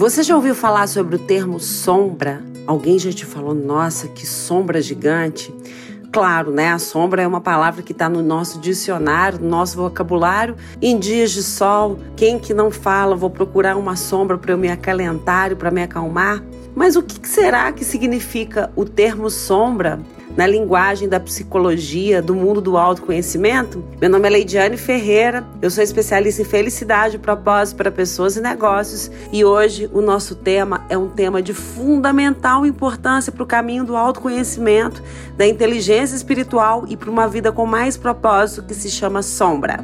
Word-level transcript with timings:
Você 0.00 0.22
já 0.22 0.34
ouviu 0.34 0.54
falar 0.54 0.86
sobre 0.86 1.16
o 1.16 1.18
termo 1.18 1.60
sombra? 1.60 2.42
Alguém 2.66 2.98
já 2.98 3.12
te 3.12 3.26
falou, 3.26 3.52
nossa, 3.54 4.08
que 4.08 4.26
sombra 4.26 4.80
gigante? 4.80 5.54
Claro, 6.10 6.50
né? 6.50 6.72
A 6.72 6.78
sombra 6.78 7.20
é 7.20 7.26
uma 7.26 7.42
palavra 7.42 7.82
que 7.82 7.92
está 7.92 8.08
no 8.08 8.22
nosso 8.22 8.58
dicionário, 8.60 9.38
no 9.38 9.50
nosso 9.50 9.76
vocabulário. 9.76 10.56
Em 10.80 10.98
dias 10.98 11.32
de 11.32 11.42
sol, 11.42 11.98
quem 12.16 12.38
que 12.38 12.54
não 12.54 12.70
fala, 12.70 13.14
vou 13.14 13.28
procurar 13.28 13.76
uma 13.76 13.94
sombra 13.94 14.38
para 14.38 14.52
eu 14.52 14.56
me 14.56 14.70
acalentar 14.70 15.52
e 15.52 15.54
para 15.54 15.70
me 15.70 15.82
acalmar? 15.82 16.42
Mas 16.74 16.96
o 16.96 17.02
que 17.02 17.28
será 17.28 17.70
que 17.70 17.84
significa 17.84 18.72
o 18.74 18.86
termo 18.86 19.28
sombra 19.28 20.00
na 20.36 20.46
linguagem 20.46 21.08
da 21.08 21.18
psicologia, 21.18 22.22
do 22.22 22.34
mundo 22.34 22.60
do 22.60 22.76
autoconhecimento? 22.76 23.84
Meu 24.00 24.08
nome 24.08 24.26
é 24.26 24.30
Leidiane 24.30 24.76
Ferreira, 24.76 25.46
eu 25.60 25.70
sou 25.70 25.82
especialista 25.82 26.42
em 26.42 26.44
felicidade 26.44 27.16
e 27.16 27.18
propósito 27.18 27.76
para 27.76 27.90
pessoas 27.90 28.36
e 28.36 28.40
negócios 28.40 29.10
e 29.32 29.44
hoje 29.44 29.90
o 29.92 30.00
nosso 30.00 30.34
tema 30.34 30.84
é 30.88 30.96
um 30.96 31.08
tema 31.08 31.42
de 31.42 31.52
fundamental 31.52 32.64
importância 32.64 33.32
para 33.32 33.42
o 33.42 33.46
caminho 33.46 33.84
do 33.84 33.96
autoconhecimento, 33.96 35.02
da 35.36 35.46
inteligência 35.46 36.16
espiritual 36.16 36.84
e 36.88 36.96
para 36.96 37.10
uma 37.10 37.28
vida 37.28 37.52
com 37.52 37.66
mais 37.66 37.96
propósito 37.96 38.62
que 38.62 38.74
se 38.74 38.90
chama 38.90 39.22
sombra. 39.22 39.80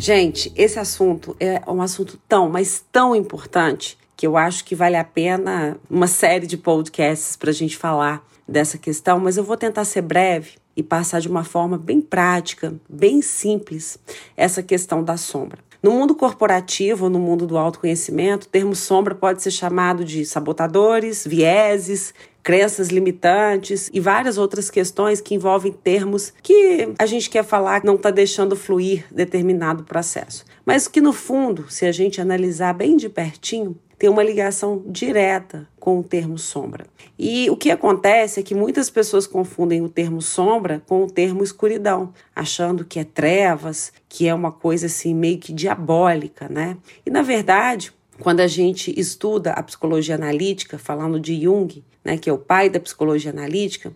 Gente, 0.00 0.50
esse 0.56 0.78
assunto 0.78 1.36
é 1.38 1.60
um 1.66 1.82
assunto 1.82 2.18
tão, 2.26 2.48
mas 2.48 2.82
tão 2.90 3.14
importante 3.14 3.98
que 4.20 4.26
eu 4.26 4.36
acho 4.36 4.66
que 4.66 4.74
vale 4.74 4.96
a 4.96 5.04
pena 5.04 5.78
uma 5.88 6.06
série 6.06 6.46
de 6.46 6.58
podcasts 6.58 7.36
para 7.36 7.48
a 7.48 7.54
gente 7.54 7.74
falar 7.74 8.22
dessa 8.46 8.76
questão, 8.76 9.18
mas 9.18 9.38
eu 9.38 9.42
vou 9.42 9.56
tentar 9.56 9.86
ser 9.86 10.02
breve 10.02 10.58
e 10.76 10.82
passar 10.82 11.22
de 11.22 11.28
uma 11.28 11.42
forma 11.42 11.78
bem 11.78 12.02
prática, 12.02 12.74
bem 12.86 13.22
simples, 13.22 13.98
essa 14.36 14.62
questão 14.62 15.02
da 15.02 15.16
sombra. 15.16 15.60
No 15.82 15.92
mundo 15.92 16.14
corporativo, 16.14 17.08
no 17.08 17.18
mundo 17.18 17.46
do 17.46 17.56
autoconhecimento, 17.56 18.46
o 18.46 18.50
termo 18.50 18.76
sombra 18.76 19.14
pode 19.14 19.42
ser 19.42 19.52
chamado 19.52 20.04
de 20.04 20.26
sabotadores, 20.26 21.26
vieses, 21.26 22.12
crenças 22.42 22.88
limitantes 22.88 23.90
e 23.92 24.00
várias 24.00 24.38
outras 24.38 24.70
questões 24.70 25.20
que 25.20 25.34
envolvem 25.34 25.72
termos 25.72 26.32
que 26.42 26.92
a 26.98 27.06
gente 27.06 27.28
quer 27.28 27.44
falar 27.44 27.82
não 27.84 27.94
está 27.94 28.10
deixando 28.10 28.56
fluir 28.56 29.04
determinado 29.10 29.84
processo. 29.84 30.44
Mas 30.64 30.88
que 30.88 31.00
no 31.00 31.12
fundo, 31.12 31.70
se 31.70 31.86
a 31.86 31.92
gente 31.92 32.20
analisar 32.20 32.72
bem 32.72 32.96
de 32.96 33.08
pertinho, 33.08 33.76
tem 34.00 34.08
uma 34.08 34.22
ligação 34.22 34.82
direta 34.86 35.68
com 35.78 35.98
o 35.98 36.02
termo 36.02 36.38
sombra. 36.38 36.86
E 37.18 37.50
o 37.50 37.56
que 37.56 37.70
acontece 37.70 38.40
é 38.40 38.42
que 38.42 38.54
muitas 38.54 38.88
pessoas 38.88 39.26
confundem 39.26 39.82
o 39.82 39.90
termo 39.90 40.22
sombra 40.22 40.82
com 40.86 41.04
o 41.04 41.10
termo 41.10 41.44
escuridão, 41.44 42.14
achando 42.34 42.82
que 42.82 42.98
é 42.98 43.04
trevas, 43.04 43.92
que 44.08 44.26
é 44.26 44.32
uma 44.32 44.50
coisa 44.50 44.86
assim 44.86 45.14
meio 45.14 45.38
que 45.38 45.52
diabólica, 45.52 46.48
né? 46.48 46.78
E 47.04 47.10
na 47.10 47.20
verdade, 47.20 47.92
quando 48.20 48.40
a 48.40 48.46
gente 48.46 48.92
estuda 48.98 49.52
a 49.52 49.62
psicologia 49.62 50.14
analítica, 50.14 50.78
falando 50.78 51.18
de 51.18 51.42
Jung, 51.42 51.82
né, 52.04 52.16
que 52.16 52.28
é 52.28 52.32
o 52.32 52.38
pai 52.38 52.68
da 52.68 52.78
psicologia 52.78 53.30
analítica, 53.30 53.92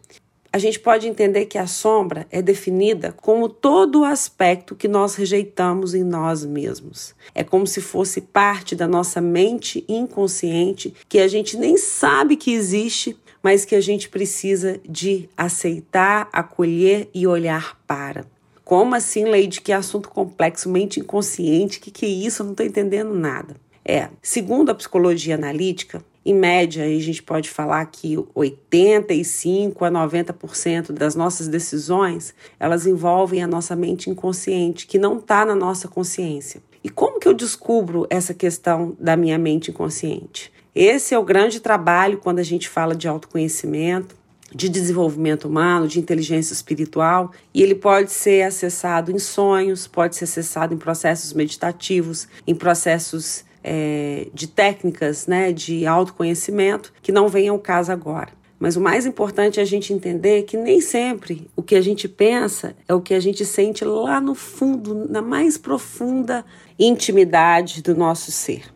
a 0.55 0.59
gente 0.59 0.79
pode 0.79 1.09
entender 1.09 1.47
que 1.47 1.59
a 1.59 1.67
sombra 1.67 2.29
é 2.31 2.41
definida 2.41 3.11
como 3.11 3.49
todo 3.49 4.01
o 4.01 4.05
aspecto 4.05 4.77
que 4.77 4.87
nós 4.87 5.17
rejeitamos 5.17 5.95
em 5.95 6.05
nós 6.05 6.45
mesmos. 6.45 7.13
É 7.35 7.43
como 7.43 7.67
se 7.67 7.81
fosse 7.81 8.21
parte 8.21 8.77
da 8.77 8.87
nossa 8.87 9.21
mente 9.21 9.85
inconsciente 9.89 10.95
que 11.09 11.19
a 11.19 11.27
gente 11.27 11.57
nem 11.57 11.77
sabe 11.77 12.37
que 12.37 12.53
existe, 12.53 13.17
mas 13.43 13.65
que 13.65 13.75
a 13.75 13.81
gente 13.81 14.09
precisa 14.09 14.81
de 14.89 15.29
aceitar, 15.37 16.29
acolher 16.33 17.11
e 17.13 17.27
olhar 17.27 17.77
para. 17.85 18.25
Como 18.65 18.95
assim, 18.95 19.25
Leide? 19.25 19.61
Que 19.61 19.73
assunto 19.73 20.09
complexo, 20.09 20.71
mente 20.71 21.01
inconsciente, 21.01 21.81
que 21.81 21.91
que 21.91 22.07
é 22.07 22.09
isso? 22.09 22.43
Eu 22.43 22.45
não 22.45 22.53
estou 22.53 22.65
entendendo 22.65 23.13
nada. 23.13 23.57
É, 23.85 24.09
segundo 24.23 24.71
a 24.71 24.75
psicologia 24.75 25.35
analítica, 25.35 26.03
em 26.25 26.35
média, 26.35 26.85
a 26.85 27.01
gente 27.01 27.23
pode 27.23 27.51
falar 27.51 27.85
que 27.87 28.17
85 28.35 29.85
a 29.85 29.91
90% 29.91 30.91
das 30.93 31.15
nossas 31.15 31.49
decisões, 31.49 32.35
elas 32.59 32.87
envolvem 32.87 33.43
a 33.43 33.47
nossa 33.47 33.77
mente 33.77 34.09
inconsciente, 34.09 34.87
que 34.87 34.99
não 34.99 35.19
está 35.19 35.45
na 35.45 35.55
nossa 35.55 35.87
consciência. 35.87 36.63
E 36.83 36.89
como 36.89 37.21
que 37.21 37.29
eu 37.29 37.35
descubro 37.35 38.07
essa 38.09 38.33
questão 38.33 38.97
da 38.99 39.17
minha 39.17 39.37
mente 39.37 39.71
inconsciente? 39.71 40.51
Esse 40.75 41.15
é 41.15 41.19
o 41.19 41.25
grande 41.25 41.61
trabalho 41.61 42.19
quando 42.19 42.39
a 42.39 42.43
gente 42.43 42.71
fala 42.71 42.95
de 42.95 43.07
autoconhecimento, 43.07 44.17
de 44.55 44.69
desenvolvimento 44.69 45.47
humano, 45.47 45.87
de 45.87 45.99
inteligência 45.99 46.55
espiritual, 46.55 47.33
e 47.53 47.63
ele 47.63 47.75
pode 47.75 48.13
ser 48.13 48.43
acessado 48.43 49.11
em 49.11 49.19
sonhos, 49.19 49.87
pode 49.87 50.17
ser 50.17 50.25
acessado 50.25 50.73
em 50.73 50.79
processos 50.79 51.33
meditativos, 51.33 52.29
em 52.47 52.55
processos 52.55 53.45
é, 53.65 54.29
de 54.35 54.47
técnicas 54.47 55.27
né, 55.27 55.51
de 55.51 55.87
autoconhecimento 55.87 56.93
que 57.03 57.11
não 57.11 57.29
vem 57.29 57.49
ao 57.49 57.59
caso 57.59 57.91
agora. 57.91 58.29
Mas 58.59 58.77
o 58.77 58.81
mais 58.81 59.05
importante 59.05 59.59
é 59.59 59.63
a 59.63 59.67
gente 59.67 59.93
entender 59.93 60.45
que 60.45 60.57
nem 60.57 60.81
sempre 60.81 61.51
o 61.57 61.63
que 61.63 61.75
a 61.75 61.81
gente 61.81 62.09
pensa 62.09 62.77
é 62.87 62.95
o 62.95 63.01
que 63.01 63.15
a 63.15 63.21
gente 63.21 63.45
sente 63.45 63.85
lá 63.85 64.21
no 64.21 64.35
fundo, 64.35 65.07
na 65.09 65.21
mais 65.21 65.59
profunda 65.59 66.45
intimidade 66.79 67.83
do 67.83 67.97
nosso 67.97 68.31
ser. 68.31 68.73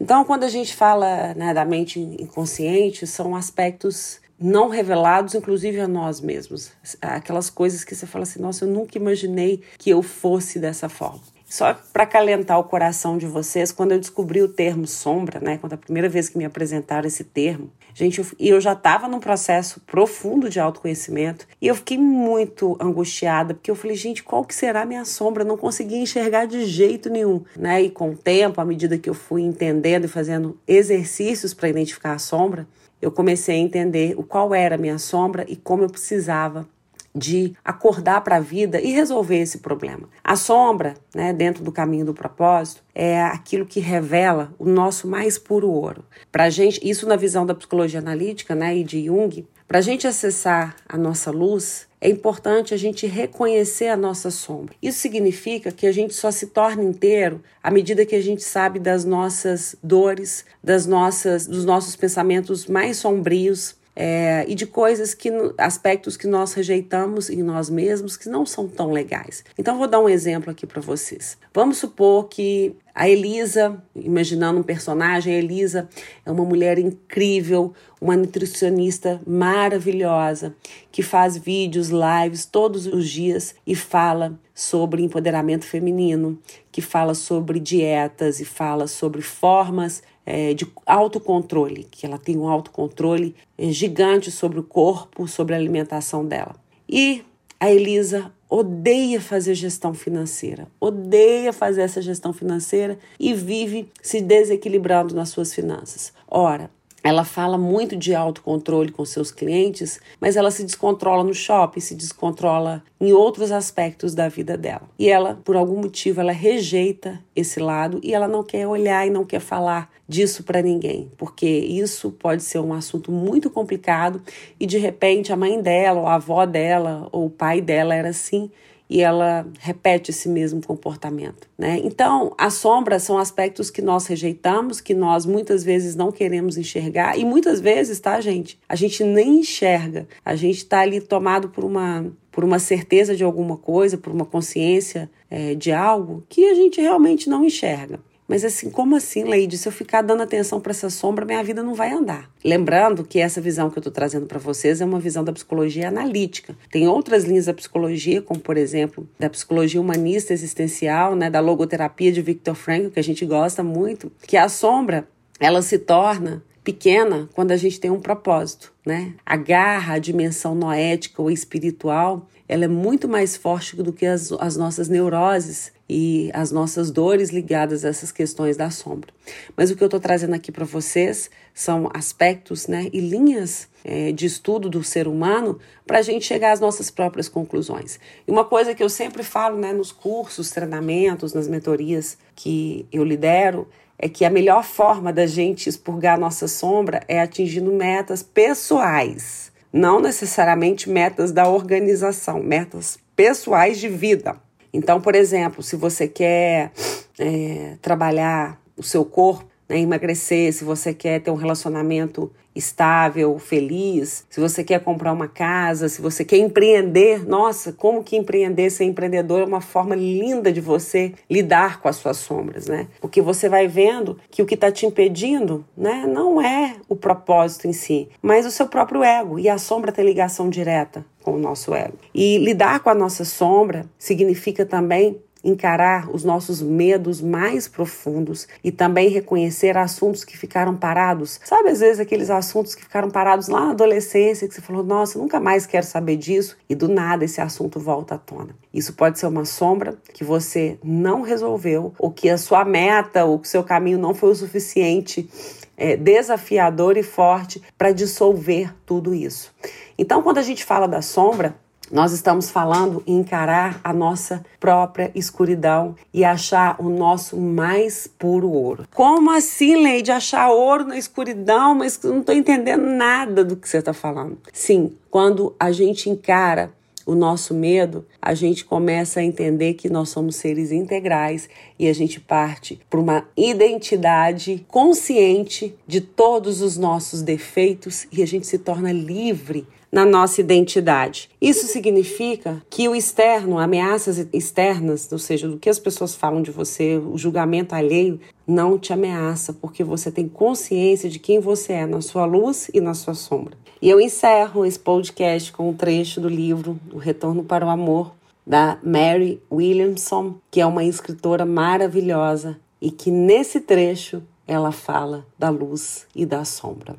Então, 0.00 0.24
quando 0.24 0.44
a 0.44 0.48
gente 0.48 0.74
fala 0.74 1.32
né, 1.34 1.54
da 1.54 1.64
mente 1.64 1.98
inconsciente, 1.98 3.06
são 3.06 3.34
aspectos 3.34 4.20
não 4.38 4.68
revelados, 4.68 5.34
inclusive 5.34 5.80
a 5.80 5.88
nós 5.88 6.20
mesmos. 6.20 6.72
Aquelas 7.00 7.48
coisas 7.48 7.84
que 7.84 7.94
você 7.94 8.06
fala 8.06 8.24
assim: 8.24 8.40
nossa, 8.40 8.64
eu 8.64 8.68
nunca 8.68 8.98
imaginei 8.98 9.62
que 9.78 9.90
eu 9.90 10.02
fosse 10.02 10.58
dessa 10.58 10.88
forma. 10.88 11.33
Só 11.46 11.74
para 11.92 12.06
calentar 12.06 12.58
o 12.58 12.64
coração 12.64 13.18
de 13.18 13.26
vocês, 13.26 13.70
quando 13.70 13.92
eu 13.92 14.00
descobri 14.00 14.42
o 14.42 14.48
termo 14.48 14.86
sombra, 14.86 15.40
né, 15.40 15.58
quando 15.58 15.74
a 15.74 15.76
primeira 15.76 16.08
vez 16.08 16.28
que 16.28 16.38
me 16.38 16.44
apresentaram 16.44 17.06
esse 17.06 17.22
termo, 17.22 17.70
gente, 17.94 18.18
eu, 18.18 18.26
eu 18.40 18.60
já 18.60 18.72
estava 18.72 19.06
num 19.06 19.20
processo 19.20 19.80
profundo 19.80 20.48
de 20.48 20.58
autoconhecimento 20.58 21.46
e 21.60 21.68
eu 21.68 21.74
fiquei 21.74 21.98
muito 21.98 22.76
angustiada, 22.80 23.54
porque 23.54 23.70
eu 23.70 23.76
falei, 23.76 23.96
gente, 23.96 24.22
qual 24.22 24.44
que 24.44 24.54
será 24.54 24.82
a 24.82 24.86
minha 24.86 25.04
sombra? 25.04 25.42
Eu 25.42 25.48
não 25.48 25.56
conseguia 25.56 25.98
enxergar 25.98 26.46
de 26.46 26.64
jeito 26.64 27.10
nenhum, 27.10 27.44
né? 27.56 27.82
E 27.82 27.90
com 27.90 28.10
o 28.10 28.16
tempo, 28.16 28.60
à 28.60 28.64
medida 28.64 28.98
que 28.98 29.08
eu 29.08 29.14
fui 29.14 29.42
entendendo 29.42 30.06
e 30.06 30.08
fazendo 30.08 30.58
exercícios 30.66 31.54
para 31.54 31.68
identificar 31.68 32.14
a 32.14 32.18
sombra, 32.18 32.66
eu 33.00 33.12
comecei 33.12 33.56
a 33.56 33.58
entender 33.58 34.14
o 34.16 34.22
qual 34.22 34.54
era 34.54 34.76
a 34.76 34.78
minha 34.78 34.98
sombra 34.98 35.44
e 35.46 35.56
como 35.56 35.82
eu 35.82 35.90
precisava 35.90 36.66
de 37.14 37.54
acordar 37.64 38.22
para 38.22 38.36
a 38.36 38.40
vida 38.40 38.80
e 38.80 38.90
resolver 38.90 39.38
esse 39.38 39.58
problema. 39.58 40.08
A 40.22 40.34
sombra, 40.34 40.94
né, 41.14 41.32
dentro 41.32 41.62
do 41.62 41.70
caminho 41.70 42.04
do 42.04 42.14
propósito, 42.14 42.82
é 42.94 43.22
aquilo 43.22 43.66
que 43.66 43.80
revela 43.80 44.52
o 44.58 44.64
nosso 44.64 45.06
mais 45.06 45.38
puro 45.38 45.70
ouro. 45.70 46.04
Para 46.32 46.50
gente, 46.50 46.80
isso 46.82 47.06
na 47.06 47.16
visão 47.16 47.46
da 47.46 47.54
psicologia 47.54 48.00
analítica, 48.00 48.54
né, 48.54 48.76
e 48.76 48.82
de 48.82 49.04
Jung, 49.04 49.46
para 49.66 49.78
a 49.78 49.82
gente 49.82 50.06
acessar 50.06 50.76
a 50.88 50.98
nossa 50.98 51.30
luz, 51.30 51.86
é 52.00 52.08
importante 52.08 52.74
a 52.74 52.76
gente 52.76 53.06
reconhecer 53.06 53.88
a 53.88 53.96
nossa 53.96 54.30
sombra. 54.30 54.74
Isso 54.82 54.98
significa 54.98 55.72
que 55.72 55.86
a 55.86 55.92
gente 55.92 56.12
só 56.12 56.30
se 56.30 56.48
torna 56.48 56.82
inteiro 56.82 57.42
à 57.62 57.70
medida 57.70 58.04
que 58.04 58.14
a 58.14 58.20
gente 58.20 58.42
sabe 58.42 58.78
das 58.78 59.06
nossas 59.06 59.74
dores, 59.82 60.44
das 60.62 60.84
nossas, 60.84 61.46
dos 61.46 61.64
nossos 61.64 61.96
pensamentos 61.96 62.66
mais 62.66 62.98
sombrios, 62.98 63.74
é, 63.96 64.44
e 64.48 64.54
de 64.54 64.66
coisas 64.66 65.14
que 65.14 65.30
aspectos 65.56 66.16
que 66.16 66.26
nós 66.26 66.52
rejeitamos 66.52 67.30
em 67.30 67.42
nós 67.42 67.70
mesmos 67.70 68.16
que 68.16 68.28
não 68.28 68.44
são 68.44 68.68
tão 68.68 68.90
legais. 68.90 69.44
Então 69.56 69.78
vou 69.78 69.86
dar 69.86 70.00
um 70.00 70.08
exemplo 70.08 70.50
aqui 70.50 70.66
para 70.66 70.80
vocês. 70.80 71.38
Vamos 71.52 71.78
supor 71.78 72.28
que 72.28 72.74
a 72.94 73.08
Elisa, 73.08 73.82
imaginando 73.94 74.60
um 74.60 74.62
personagem, 74.62 75.34
a 75.34 75.38
Elisa 75.38 75.88
é 76.24 76.30
uma 76.30 76.44
mulher 76.44 76.78
incrível, 76.78 77.72
uma 78.00 78.16
nutricionista 78.16 79.20
maravilhosa, 79.26 80.54
que 80.92 81.02
faz 81.02 81.36
vídeos, 81.36 81.88
lives 81.88 82.46
todos 82.46 82.86
os 82.86 83.08
dias 83.08 83.54
e 83.66 83.74
fala 83.74 84.38
sobre 84.54 85.02
empoderamento 85.02 85.64
feminino, 85.64 86.38
que 86.70 86.80
fala 86.80 87.14
sobre 87.14 87.58
dietas 87.58 88.38
e 88.38 88.44
fala 88.44 88.86
sobre 88.86 89.22
formas 89.22 90.02
é, 90.26 90.54
de 90.54 90.66
autocontrole, 90.86 91.84
que 91.90 92.06
ela 92.06 92.18
tem 92.18 92.36
um 92.36 92.48
autocontrole 92.48 93.34
é, 93.58 93.70
gigante 93.70 94.30
sobre 94.30 94.58
o 94.58 94.62
corpo, 94.62 95.28
sobre 95.28 95.54
a 95.54 95.58
alimentação 95.58 96.24
dela. 96.24 96.56
E 96.88 97.22
a 97.58 97.70
Elisa 97.70 98.30
odeia 98.48 99.20
fazer 99.20 99.54
gestão 99.54 99.94
financeira, 99.94 100.68
odeia 100.78 101.52
fazer 101.52 101.82
essa 101.82 102.00
gestão 102.00 102.32
financeira 102.32 102.98
e 103.18 103.34
vive 103.34 103.88
se 104.00 104.20
desequilibrando 104.20 105.14
nas 105.14 105.30
suas 105.30 105.52
finanças. 105.52 106.12
Ora, 106.28 106.70
ela 107.04 107.22
fala 107.22 107.58
muito 107.58 107.94
de 107.94 108.14
autocontrole 108.14 108.90
com 108.90 109.04
seus 109.04 109.30
clientes, 109.30 110.00
mas 110.18 110.36
ela 110.36 110.50
se 110.50 110.64
descontrola 110.64 111.22
no 111.22 111.34
shopping, 111.34 111.78
se 111.78 111.94
descontrola 111.94 112.82
em 112.98 113.12
outros 113.12 113.52
aspectos 113.52 114.14
da 114.14 114.26
vida 114.30 114.56
dela. 114.56 114.88
E 114.98 115.10
ela, 115.10 115.38
por 115.44 115.54
algum 115.54 115.82
motivo, 115.82 116.22
ela 116.22 116.32
rejeita 116.32 117.22
esse 117.36 117.60
lado 117.60 118.00
e 118.02 118.14
ela 118.14 118.26
não 118.26 118.42
quer 118.42 118.66
olhar 118.66 119.06
e 119.06 119.10
não 119.10 119.22
quer 119.22 119.40
falar 119.40 119.92
disso 120.08 120.44
para 120.44 120.62
ninguém, 120.62 121.10
porque 121.18 121.46
isso 121.46 122.10
pode 122.10 122.42
ser 122.42 122.58
um 122.60 122.72
assunto 122.72 123.12
muito 123.12 123.50
complicado 123.50 124.22
e 124.58 124.66
de 124.66 124.78
repente 124.78 125.30
a 125.30 125.36
mãe 125.36 125.60
dela, 125.60 126.00
ou 126.00 126.06
a 126.06 126.14
avó 126.14 126.46
dela, 126.46 127.06
ou 127.12 127.26
o 127.26 127.30
pai 127.30 127.60
dela 127.60 127.94
era 127.94 128.08
assim 128.08 128.50
e 128.94 129.00
ela 129.00 129.44
repete 129.58 130.12
esse 130.12 130.28
mesmo 130.28 130.64
comportamento, 130.64 131.48
né? 131.58 131.80
Então, 131.82 132.32
as 132.38 132.54
sombras 132.54 133.02
são 133.02 133.18
aspectos 133.18 133.68
que 133.68 133.82
nós 133.82 134.06
rejeitamos, 134.06 134.80
que 134.80 134.94
nós 134.94 135.26
muitas 135.26 135.64
vezes 135.64 135.96
não 135.96 136.12
queremos 136.12 136.56
enxergar 136.56 137.18
e 137.18 137.24
muitas 137.24 137.60
vezes, 137.60 137.98
tá, 137.98 138.20
gente? 138.20 138.56
A 138.68 138.76
gente 138.76 139.02
nem 139.02 139.40
enxerga. 139.40 140.06
A 140.24 140.36
gente 140.36 140.58
está 140.58 140.78
ali 140.78 141.00
tomado 141.00 141.48
por 141.48 141.64
uma 141.64 142.06
por 142.30 142.44
uma 142.44 142.60
certeza 142.60 143.16
de 143.16 143.24
alguma 143.24 143.56
coisa, 143.56 143.98
por 143.98 144.12
uma 144.12 144.24
consciência 144.24 145.10
é, 145.28 145.56
de 145.56 145.72
algo 145.72 146.24
que 146.28 146.44
a 146.44 146.54
gente 146.54 146.80
realmente 146.80 147.28
não 147.28 147.44
enxerga. 147.44 147.98
Mas 148.26 148.44
assim, 148.44 148.70
como 148.70 148.96
assim, 148.96 149.24
Leide? 149.24 149.58
Se 149.58 149.68
eu 149.68 149.72
ficar 149.72 150.02
dando 150.02 150.22
atenção 150.22 150.60
para 150.60 150.70
essa 150.70 150.88
sombra, 150.88 151.24
minha 151.24 151.42
vida 151.44 151.62
não 151.62 151.74
vai 151.74 151.92
andar. 151.92 152.30
Lembrando 152.44 153.04
que 153.04 153.20
essa 153.20 153.40
visão 153.40 153.68
que 153.68 153.78
eu 153.78 153.80
estou 153.80 153.92
trazendo 153.92 154.26
para 154.26 154.38
vocês 154.38 154.80
é 154.80 154.84
uma 154.84 154.98
visão 154.98 155.22
da 155.22 155.32
psicologia 155.32 155.88
analítica. 155.88 156.56
Tem 156.70 156.88
outras 156.88 157.24
linhas 157.24 157.46
da 157.46 157.54
psicologia, 157.54 158.22
como 158.22 158.40
por 158.40 158.56
exemplo, 158.56 159.08
da 159.18 159.28
psicologia 159.28 159.80
humanista 159.80 160.32
existencial, 160.32 161.14
né, 161.14 161.28
da 161.28 161.40
logoterapia 161.40 162.10
de 162.10 162.22
Viktor 162.22 162.54
Frankl, 162.54 162.90
que 162.90 163.00
a 163.00 163.04
gente 163.04 163.26
gosta 163.26 163.62
muito, 163.62 164.10
que 164.26 164.36
a 164.36 164.48
sombra, 164.48 165.06
ela 165.38 165.60
se 165.60 165.78
torna 165.78 166.42
pequena 166.64 167.28
quando 167.34 167.52
a 167.52 167.56
gente 167.56 167.78
tem 167.78 167.90
um 167.90 168.00
propósito, 168.00 168.72
né? 168.84 169.12
A 169.24 169.36
garra, 169.36 169.94
a 169.94 169.98
dimensão 169.98 170.54
noética 170.54 171.20
ou 171.20 171.30
espiritual, 171.30 172.26
ela 172.48 172.64
é 172.64 172.68
muito 172.68 173.06
mais 173.06 173.36
forte 173.36 173.76
do 173.76 173.92
que 173.92 174.06
as, 174.06 174.32
as 174.32 174.56
nossas 174.56 174.88
neuroses 174.88 175.72
e 175.88 176.30
as 176.32 176.50
nossas 176.50 176.90
dores 176.90 177.30
ligadas 177.30 177.84
a 177.84 177.88
essas 177.88 178.10
questões 178.10 178.56
da 178.56 178.70
sombra. 178.70 179.12
Mas 179.56 179.70
o 179.70 179.76
que 179.76 179.82
eu 179.82 179.86
estou 179.86 180.00
trazendo 180.00 180.34
aqui 180.34 180.50
para 180.50 180.64
vocês 180.64 181.30
são 181.52 181.90
aspectos 181.92 182.66
né, 182.66 182.88
e 182.92 183.00
linhas 183.00 183.68
é, 183.84 184.12
de 184.12 184.24
estudo 184.24 184.70
do 184.70 184.82
ser 184.82 185.06
humano 185.06 185.58
para 185.86 185.98
a 185.98 186.02
gente 186.02 186.24
chegar 186.24 186.52
às 186.52 186.60
nossas 186.60 186.90
próprias 186.90 187.28
conclusões. 187.28 188.00
E 188.26 188.30
uma 188.30 188.44
coisa 188.44 188.74
que 188.74 188.82
eu 188.82 188.88
sempre 188.88 189.22
falo 189.22 189.58
né, 189.58 189.72
nos 189.72 189.92
cursos, 189.92 190.50
treinamentos, 190.50 191.34
nas 191.34 191.46
mentorias 191.46 192.16
que 192.34 192.86
eu 192.90 193.04
lidero 193.04 193.68
é 193.98 194.08
que 194.08 194.24
a 194.24 194.30
melhor 194.30 194.64
forma 194.64 195.12
da 195.12 195.26
gente 195.26 195.68
expurgar 195.68 196.14
a 196.14 196.20
nossa 196.20 196.48
sombra 196.48 197.02
é 197.08 197.20
atingindo 197.20 197.72
metas 197.72 198.22
pessoais, 198.22 199.52
não 199.72 200.00
necessariamente 200.00 200.90
metas 200.90 201.32
da 201.32 201.48
organização, 201.48 202.42
metas 202.42 202.98
pessoais 203.16 203.78
de 203.78 203.88
vida. 203.88 204.36
Então, 204.72 205.00
por 205.00 205.14
exemplo, 205.14 205.62
se 205.62 205.76
você 205.76 206.08
quer 206.08 206.72
é, 207.18 207.76
trabalhar 207.80 208.60
o 208.76 208.82
seu 208.82 209.04
corpo, 209.04 209.53
né, 209.74 209.80
emagrecer, 209.80 210.52
se 210.52 210.62
você 210.62 210.94
quer 210.94 211.20
ter 211.20 211.32
um 211.32 211.34
relacionamento 211.34 212.30
estável, 212.54 213.36
feliz, 213.40 214.24
se 214.30 214.40
você 214.40 214.62
quer 214.62 214.78
comprar 214.80 215.12
uma 215.12 215.26
casa, 215.26 215.88
se 215.88 216.00
você 216.00 216.24
quer 216.24 216.36
empreender, 216.36 217.26
nossa, 217.26 217.72
como 217.72 218.04
que 218.04 218.16
empreender, 218.16 218.70
ser 218.70 218.84
empreendedor 218.84 219.40
é 219.40 219.44
uma 219.44 219.60
forma 219.60 219.96
linda 219.96 220.52
de 220.52 220.60
você 220.60 221.12
lidar 221.28 221.80
com 221.80 221.88
as 221.88 221.96
suas 221.96 222.18
sombras, 222.18 222.68
né? 222.68 222.86
Porque 223.00 223.20
você 223.20 223.48
vai 223.48 223.66
vendo 223.66 224.16
que 224.30 224.40
o 224.40 224.46
que 224.46 224.54
está 224.54 224.70
te 224.70 224.86
impedindo, 224.86 225.64
né, 225.76 226.06
não 226.06 226.40
é 226.40 226.76
o 226.88 226.94
propósito 226.94 227.66
em 227.66 227.72
si, 227.72 228.08
mas 228.22 228.46
o 228.46 228.52
seu 228.52 228.68
próprio 228.68 229.02
ego 229.02 229.40
e 229.40 229.48
a 229.48 229.58
sombra 229.58 229.90
tem 229.90 230.04
ligação 230.04 230.48
direta 230.48 231.04
com 231.24 231.32
o 231.32 231.38
nosso 231.38 231.74
ego. 231.74 231.98
E 232.14 232.38
lidar 232.38 232.78
com 232.80 232.90
a 232.90 232.94
nossa 232.94 233.24
sombra 233.24 233.86
significa 233.98 234.64
também 234.64 235.18
encarar 235.44 236.08
os 236.10 236.24
nossos 236.24 236.62
medos 236.62 237.20
mais 237.20 237.68
profundos 237.68 238.48
e 238.64 238.72
também 238.72 239.10
reconhecer 239.10 239.76
assuntos 239.76 240.24
que 240.24 240.36
ficaram 240.36 240.74
parados. 240.74 241.38
Sabe, 241.44 241.68
às 241.68 241.80
vezes, 241.80 242.00
aqueles 242.00 242.30
assuntos 242.30 242.74
que 242.74 242.82
ficaram 242.82 243.10
parados 243.10 243.48
lá 243.48 243.66
na 243.66 243.70
adolescência, 243.72 244.48
que 244.48 244.54
você 244.54 244.62
falou, 244.62 244.82
nossa, 244.82 245.18
nunca 245.18 245.38
mais 245.38 245.66
quero 245.66 245.84
saber 245.84 246.16
disso, 246.16 246.56
e 246.68 246.74
do 246.74 246.88
nada 246.88 247.24
esse 247.24 247.40
assunto 247.40 247.78
volta 247.78 248.14
à 248.14 248.18
tona. 248.18 248.56
Isso 248.72 248.94
pode 248.94 249.18
ser 249.18 249.26
uma 249.26 249.44
sombra 249.44 249.96
que 250.12 250.24
você 250.24 250.78
não 250.82 251.20
resolveu, 251.20 251.92
ou 251.98 252.10
que 252.10 252.30
a 252.30 252.38
sua 252.38 252.64
meta, 252.64 253.24
ou 253.24 253.38
que 253.38 253.46
o 253.46 253.50
seu 253.50 253.62
caminho 253.62 253.98
não 253.98 254.14
foi 254.14 254.30
o 254.30 254.34
suficiente 254.34 255.28
é, 255.76 255.96
desafiador 255.96 256.96
e 256.96 257.02
forte 257.02 257.62
para 257.76 257.92
dissolver 257.92 258.74
tudo 258.86 259.14
isso. 259.14 259.52
Então, 259.98 260.22
quando 260.22 260.38
a 260.38 260.42
gente 260.42 260.64
fala 260.64 260.86
da 260.86 261.02
sombra, 261.02 261.54
nós 261.90 262.12
estamos 262.12 262.50
falando 262.50 263.02
em 263.06 263.18
encarar 263.18 263.80
a 263.84 263.92
nossa 263.92 264.44
própria 264.58 265.10
escuridão 265.14 265.94
e 266.12 266.24
achar 266.24 266.76
o 266.78 266.88
nosso 266.88 267.36
mais 267.36 268.06
puro 268.06 268.50
ouro. 268.50 268.86
Como 268.94 269.30
assim, 269.30 269.76
Leide, 269.76 270.10
achar 270.10 270.50
ouro 270.50 270.84
na 270.84 270.98
escuridão? 270.98 271.74
Mas 271.74 272.00
não 272.02 272.20
estou 272.20 272.34
entendendo 272.34 272.86
nada 272.86 273.44
do 273.44 273.56
que 273.56 273.68
você 273.68 273.78
está 273.78 273.92
falando. 273.92 274.38
Sim, 274.52 274.92
quando 275.10 275.54
a 275.58 275.70
gente 275.70 276.08
encara 276.08 276.72
o 277.06 277.14
nosso 277.14 277.54
medo, 277.54 278.06
a 278.20 278.34
gente 278.34 278.64
começa 278.64 279.20
a 279.20 279.24
entender 279.24 279.74
que 279.74 279.90
nós 279.90 280.08
somos 280.08 280.36
seres 280.36 280.72
integrais 280.72 281.48
e 281.78 281.88
a 281.88 281.92
gente 281.92 282.18
parte 282.18 282.80
para 282.88 283.00
uma 283.00 283.28
identidade 283.36 284.64
consciente 284.68 285.74
de 285.86 286.00
todos 286.00 286.62
os 286.62 286.76
nossos 286.76 287.20
defeitos 287.22 288.06
e 288.10 288.22
a 288.22 288.26
gente 288.26 288.46
se 288.46 288.58
torna 288.58 288.92
livre 288.92 289.66
na 289.94 290.04
nossa 290.04 290.40
identidade. 290.40 291.30
Isso 291.40 291.68
significa 291.68 292.60
que 292.68 292.88
o 292.88 292.96
externo, 292.96 293.60
ameaças 293.60 294.26
externas, 294.32 295.08
ou 295.12 295.20
seja, 295.20 295.46
do 295.46 295.56
que 295.56 295.70
as 295.70 295.78
pessoas 295.78 296.16
falam 296.16 296.42
de 296.42 296.50
você, 296.50 296.98
o 296.98 297.16
julgamento 297.16 297.76
alheio, 297.76 298.18
não 298.44 298.76
te 298.76 298.92
ameaça, 298.92 299.52
porque 299.52 299.84
você 299.84 300.10
tem 300.10 300.26
consciência 300.26 301.08
de 301.08 301.20
quem 301.20 301.38
você 301.38 301.74
é 301.74 301.86
na 301.86 302.00
sua 302.00 302.24
luz 302.24 302.68
e 302.74 302.80
na 302.80 302.92
sua 302.92 303.14
sombra. 303.14 303.56
E 303.80 303.88
eu 303.88 304.00
encerro 304.00 304.66
esse 304.66 304.80
podcast 304.80 305.52
com 305.52 305.70
um 305.70 305.74
trecho 305.74 306.20
do 306.20 306.28
livro 306.28 306.76
O 306.92 306.98
Retorno 306.98 307.44
para 307.44 307.64
o 307.64 307.70
Amor, 307.70 308.16
da 308.44 308.76
Mary 308.82 309.40
Williamson, 309.48 310.34
que 310.50 310.60
é 310.60 310.66
uma 310.66 310.82
escritora 310.82 311.46
maravilhosa 311.46 312.58
e 312.82 312.90
que 312.90 313.12
nesse 313.12 313.60
trecho 313.60 314.24
ela 314.44 314.72
fala 314.72 315.24
da 315.38 315.50
luz 315.50 316.04
e 316.16 316.26
da 316.26 316.44
sombra. 316.44 316.96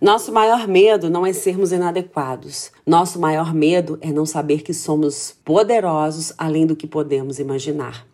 Nosso 0.00 0.32
maior 0.32 0.68
medo 0.68 1.10
não 1.10 1.26
é 1.26 1.32
sermos 1.32 1.72
inadequados. 1.72 2.70
Nosso 2.86 3.18
maior 3.18 3.52
medo 3.52 3.98
é 4.00 4.12
não 4.12 4.24
saber 4.24 4.62
que 4.62 4.72
somos 4.72 5.34
poderosos 5.44 6.32
além 6.38 6.66
do 6.66 6.76
que 6.76 6.86
podemos 6.86 7.40
imaginar. 7.40 8.06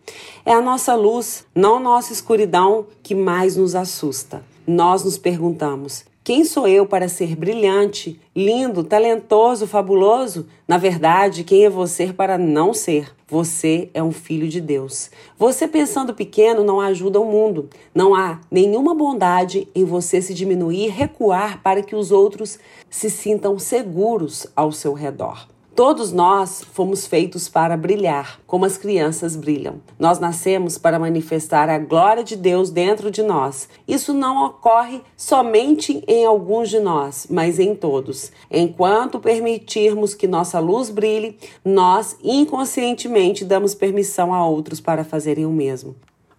É 0.43 0.51
a 0.51 0.61
nossa 0.61 0.95
luz, 0.95 1.45
não 1.53 1.79
nossa 1.79 2.11
escuridão, 2.11 2.87
que 3.03 3.13
mais 3.13 3.55
nos 3.55 3.75
assusta. 3.75 4.43
Nós 4.65 5.03
nos 5.03 5.17
perguntamos: 5.17 6.05
quem 6.25 6.43
sou 6.43 6.67
eu 6.67 6.87
para 6.87 7.07
ser 7.07 7.35
brilhante, 7.35 8.19
lindo, 8.35 8.83
talentoso, 8.83 9.67
fabuloso? 9.67 10.47
Na 10.67 10.75
verdade, 10.75 11.43
quem 11.43 11.65
é 11.65 11.69
você 11.69 12.11
para 12.11 12.35
não 12.35 12.73
ser? 12.73 13.15
Você 13.27 13.91
é 13.93 14.01
um 14.01 14.11
filho 14.11 14.47
de 14.47 14.59
Deus. 14.59 15.11
Você 15.37 15.67
pensando 15.67 16.15
pequeno 16.15 16.63
não 16.63 16.81
ajuda 16.81 17.19
o 17.19 17.31
mundo. 17.31 17.69
Não 17.93 18.15
há 18.15 18.41
nenhuma 18.49 18.95
bondade 18.95 19.67
em 19.75 19.85
você 19.85 20.19
se 20.19 20.33
diminuir, 20.33 20.87
recuar 20.87 21.61
para 21.61 21.83
que 21.83 21.95
os 21.95 22.11
outros 22.11 22.57
se 22.89 23.07
sintam 23.07 23.59
seguros 23.59 24.47
ao 24.55 24.71
seu 24.71 24.93
redor. 24.93 25.47
Todos 25.75 26.13
nós 26.13 26.63
fomos 26.71 27.05
feitos 27.05 27.49
para 27.49 27.75
brilhar, 27.75 28.39
como 28.47 28.63
as 28.63 28.77
crianças 28.77 29.35
brilham. 29.35 29.81
Nós 29.99 30.19
nascemos 30.19 30.77
para 30.77 30.97
manifestar 30.97 31.67
a 31.69 31.77
glória 31.77 32.23
de 32.23 32.37
Deus 32.37 32.69
dentro 32.69 33.11
de 33.11 33.21
nós. 33.21 33.67
Isso 33.85 34.13
não 34.13 34.45
ocorre 34.45 35.01
somente 35.17 36.01
em 36.07 36.25
alguns 36.25 36.69
de 36.69 36.79
nós, 36.79 37.27
mas 37.29 37.59
em 37.59 37.75
todos. 37.75 38.31
Enquanto 38.49 39.19
permitirmos 39.19 40.15
que 40.15 40.29
nossa 40.29 40.59
luz 40.59 40.89
brilhe, 40.89 41.37
nós 41.65 42.15
inconscientemente 42.23 43.43
damos 43.43 43.75
permissão 43.75 44.33
a 44.33 44.47
outros 44.47 44.79
para 44.79 45.03
fazerem 45.03 45.45
o 45.45 45.51
mesmo. 45.51 45.93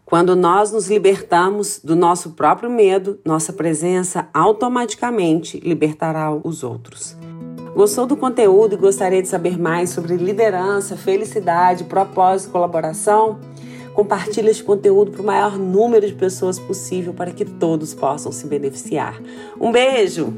Quando 0.07 0.35
nós 0.35 0.73
nos 0.73 0.89
libertamos 0.89 1.81
do 1.85 1.95
nosso 1.95 2.31
próprio 2.31 2.71
medo, 2.71 3.19
nossa 3.23 3.53
presença 3.53 4.29
automaticamente 4.33 5.59
libertará 5.59 6.33
os 6.33 6.63
outros. 6.63 7.16
Gostou 7.77 8.07
do 8.07 8.17
conteúdo 8.17 8.73
e 8.73 8.79
gostaria 8.79 9.21
de 9.21 9.29
saber 9.29 9.59
mais 9.59 9.91
sobre 9.91 10.17
liderança, 10.17 10.97
felicidade, 10.97 11.85
propósito 11.85 12.51
colaboração? 12.51 13.39
Compartilhe 13.93 14.49
este 14.49 14.65
conteúdo 14.65 15.11
para 15.11 15.21
o 15.21 15.27
maior 15.27 15.59
número 15.59 16.07
de 16.07 16.15
pessoas 16.15 16.59
possível 16.59 17.13
para 17.13 17.33
que 17.33 17.45
todos 17.45 17.93
possam 17.93 18.33
se 18.33 18.47
beneficiar. 18.47 19.21
Um 19.61 19.71
beijo! 19.71 20.33